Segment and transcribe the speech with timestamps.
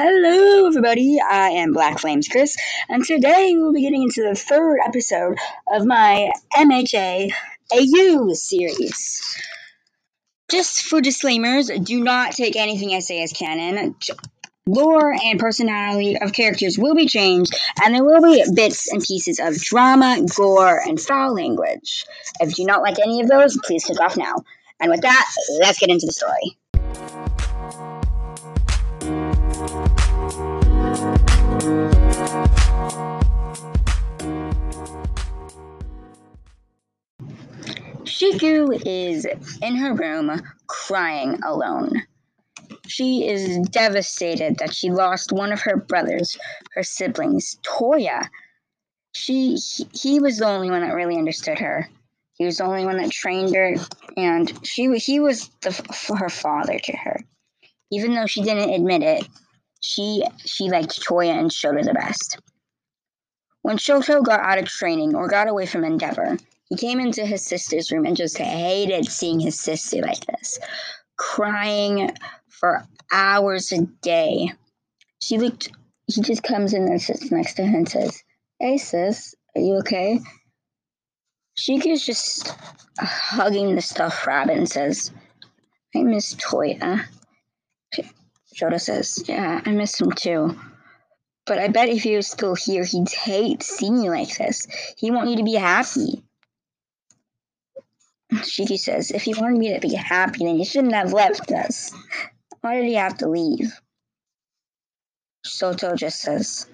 [0.00, 1.18] Hello, everybody.
[1.20, 2.56] I am Black Flames Chris,
[2.88, 7.32] and today we'll be getting into the third episode of my MHA
[7.72, 9.42] AU series.
[10.48, 13.96] Just for disclaimers, do not take anything I say as canon.
[14.68, 19.40] Lore and personality of characters will be changed, and there will be bits and pieces
[19.40, 22.04] of drama, gore, and foul language.
[22.38, 24.44] If you do not like any of those, please click off now.
[24.78, 25.28] And with that,
[25.58, 26.56] let's get into the story.
[38.18, 39.26] Shiku is
[39.62, 42.02] in her room crying alone.
[42.86, 46.36] She is devastated that she lost one of her brothers,
[46.72, 48.28] her siblings, Toya.
[49.14, 51.88] She he, he was the only one that really understood her.
[52.34, 53.74] He was the only one that trained her,
[54.16, 55.70] and she he was the,
[56.18, 57.20] her father to her.
[57.92, 59.28] Even though she didn't admit it,
[59.80, 62.38] she she liked Toya and Shoto the best.
[63.62, 67.44] When Shoto got out of training or got away from Endeavor, he came into his
[67.44, 70.58] sister's room and just hated seeing his sister like this,
[71.16, 72.10] crying
[72.48, 74.52] for hours a day.
[75.20, 75.70] She looked,
[76.06, 78.22] he just comes in and sits next to her and says,
[78.60, 80.20] Hey sis, are you okay?
[81.56, 82.54] She is just
[83.00, 85.10] hugging the stuffed rabbit and says,
[85.96, 87.04] I miss Toya.
[88.58, 90.58] Shoto says, Yeah, I miss him too.
[91.46, 94.66] But I bet if he was still here, he'd hate seeing you like this.
[94.96, 96.24] He want you to be happy.
[98.32, 101.94] Shiki says, if he wanted me to be happy, then he shouldn't have left us.
[102.60, 103.72] Why did he have to leave?
[105.46, 106.66] Shoto just says,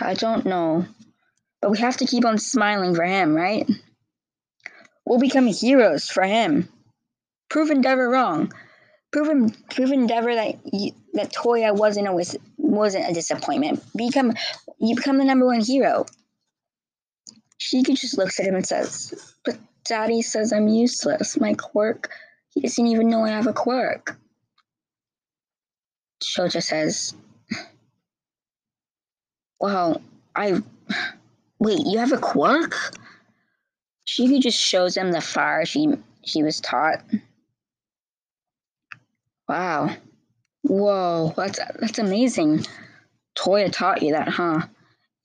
[0.00, 0.86] I don't know,
[1.60, 3.68] but we have to keep on smiling for him, right?
[5.04, 6.68] We'll become heroes for him.
[7.48, 8.52] Prove Endeavor wrong.
[9.12, 13.82] Prove, prove Endeavor that you, that Toya wasn't a wasn't a disappointment.
[13.96, 14.34] Become
[14.78, 16.06] you become the number one hero.
[17.60, 21.38] Shiki just looks at him and says, But Daddy says I'm useless.
[21.38, 22.10] My quirk,
[22.50, 24.16] he doesn't even know I have a quirk.
[26.22, 27.14] Shoto says,
[29.58, 30.00] Well,
[30.34, 30.62] I.
[31.58, 32.74] Wait, you have a quirk?
[34.08, 35.88] Shiki just shows him the fire she
[36.24, 37.02] she was taught.
[39.50, 39.90] Wow.
[40.62, 42.64] Whoa, that's that's amazing.
[43.36, 44.60] Toya taught you that, huh?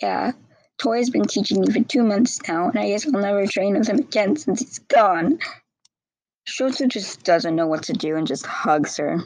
[0.00, 0.32] Yeah.
[0.80, 3.86] Toya's been teaching me for two months now, and I guess I'll never train with
[3.86, 5.40] him again since he's gone.
[6.48, 9.18] Shoto just doesn't know what to do and just hugs her.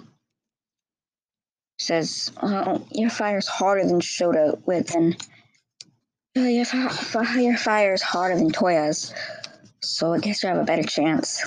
[1.78, 5.16] Says, "Oh, your fire's harder than Shoto with, and
[6.36, 9.14] uh, your, fi- your fire's harder than Toya's,
[9.80, 11.44] so I guess you have a better chance."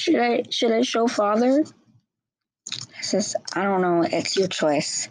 [0.00, 1.62] Should I should I show father?
[3.02, 5.10] Says, I don't know, it's your choice.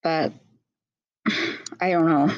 [0.00, 0.32] But
[1.80, 2.32] I don't know.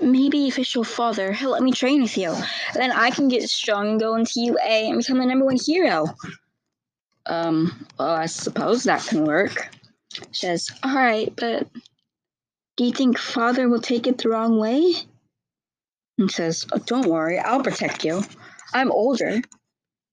[0.00, 2.34] Maybe if I show father, he'll let me train with you.
[2.74, 6.06] Then I can get strong and go into UA and become the number one hero.
[7.26, 9.70] Um, well, I suppose that can work.
[10.12, 11.68] She says, Alright, but
[12.76, 14.92] do you think father will take it the wrong way?
[16.18, 18.24] And says, oh, Don't worry, I'll protect you.
[18.74, 19.42] I'm older.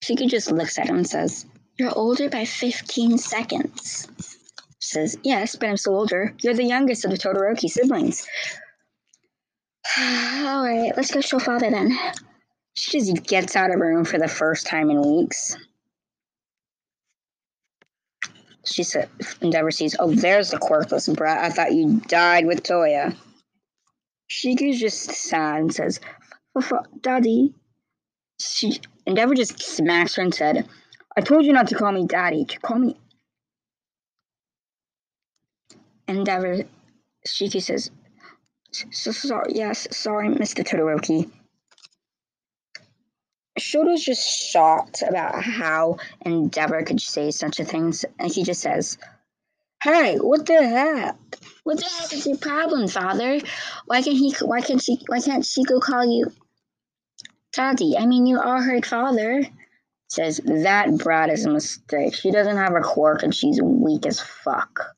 [0.01, 1.45] She just looks at him and says,
[1.77, 4.07] You're older by 15 seconds
[4.87, 6.33] says, Yes, but I'm still older.
[6.41, 8.27] You're the youngest of the Todoroki siblings.
[9.97, 11.97] All right, let's go show father then.
[12.73, 15.57] She just gets out of her room for the first time in weeks.
[18.65, 19.09] She said,
[19.41, 21.43] Endeavor sees, Oh, there's the quirkless brat.
[21.43, 23.15] I thought you died with Toya.
[24.29, 25.99] Shiku's just sad and says,
[27.01, 27.53] Daddy.
[28.39, 30.67] She, Endeavor just smacks her and said,
[31.15, 32.43] I told you not to call me daddy.
[32.43, 32.97] To call me
[36.09, 36.63] Endeavor,
[37.25, 37.89] Shiki says,
[38.71, 40.63] so sorry, yes, sorry, Mr.
[40.65, 41.29] Todoroki.
[43.57, 48.97] Shoto's just shocked about how Endeavor could say such a thing, and he just says,
[49.81, 51.15] Hey, what the heck?
[51.63, 53.39] What the heck is your problem, father?
[53.85, 54.35] Why can't he?
[54.41, 54.99] Why can't she?
[55.07, 56.31] Why can't Shiko call you
[57.57, 57.97] Daddy?
[57.97, 59.43] I mean, you are her father.
[60.09, 62.15] Says that brat is a mistake.
[62.15, 64.95] She doesn't have a quirk, and she's weak as fuck.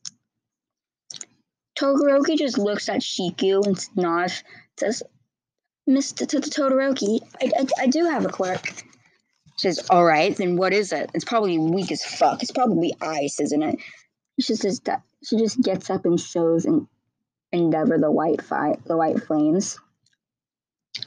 [1.80, 4.44] Todoroki just looks at Shiku and nods,
[4.78, 5.02] says,
[5.90, 6.28] Mr.
[6.28, 8.72] Todoroki, I, I, I do have a quirk.
[9.58, 11.10] Says, all right, then what is it?
[11.14, 12.44] It's probably weak as fuck.
[12.44, 13.80] It's probably ice, isn't it?
[14.40, 16.88] She says that she just gets up and shows and
[17.52, 19.80] Endeavor the white fi- the white flames.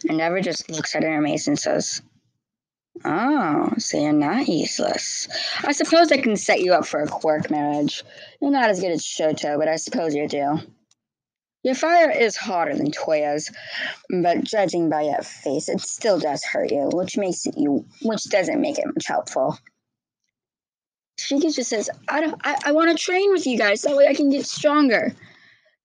[0.04, 2.02] Endeavor just looks at her amazed and says,
[3.04, 5.28] Oh, so you're not useless.
[5.64, 8.02] I suppose I can set you up for a quirk marriage.
[8.40, 10.58] You're not as good as Shoto, but I suppose you do.
[11.62, 13.50] Your fire is hotter than Toya's,
[14.22, 18.24] but judging by your face, it still does hurt you, which makes it you, which
[18.24, 19.56] doesn't make it much helpful.
[21.20, 23.82] Shiki just says, "I don't, I, I want to train with you guys.
[23.82, 25.14] That way I can get stronger.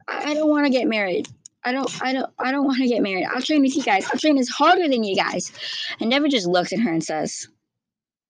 [0.08, 1.28] I, I don't want to get married.
[1.68, 3.26] I don't, I don't, I don't want to get married.
[3.26, 4.06] I'll train with you guys.
[4.06, 5.52] I'll train as harder than you guys."
[6.00, 7.50] Endeavor just looks at her and says,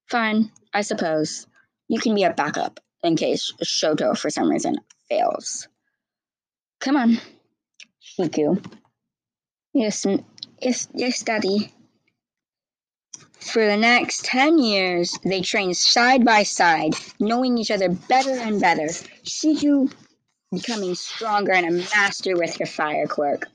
[0.10, 1.46] "Fine, I suppose
[1.88, 5.68] you can be a backup in case Shoto for some reason fails.
[6.80, 7.20] Come on."
[8.02, 8.60] Shiku.
[9.74, 10.04] Yes,
[10.60, 11.72] yes, yes, Daddy.
[13.40, 18.60] For the next 10 years, they trained side by side, knowing each other better and
[18.60, 18.88] better.
[19.24, 19.94] Shiku
[20.52, 23.48] becoming stronger and a master with her fire quirk.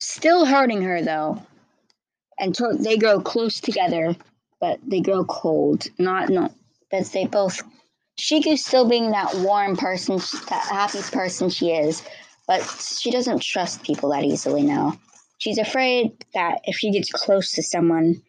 [0.00, 1.42] Still hurting her, though.
[2.38, 4.16] And to- they grow close together,
[4.60, 5.86] but they grow cold.
[5.98, 6.50] Not, no,
[6.90, 7.62] but they both.
[8.18, 10.16] Shiku's still being that warm person,
[10.48, 12.02] that happy person she is,
[12.46, 14.98] but she doesn't trust people that easily now.
[15.38, 18.22] She's afraid that if she gets close to someone,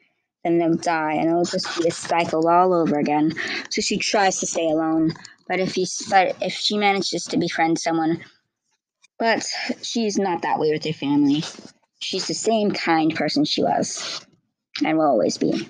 [0.43, 3.33] then they'll die, and it'll just be a cycle all over again.
[3.69, 5.13] So she tries to stay alone.
[5.47, 8.23] But if he, but if she manages to befriend someone,
[9.19, 9.45] but
[9.81, 11.43] she's not that way with her family.
[11.99, 14.25] She's the same kind person she was,
[14.83, 15.67] and will always be.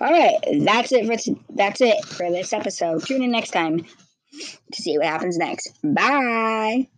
[0.00, 3.04] All right, that's it for t- that's it for this episode.
[3.04, 3.86] Tune in next time
[4.72, 5.72] to see what happens next.
[5.82, 6.88] Bye.